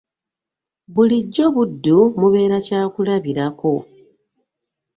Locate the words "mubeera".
2.19-2.57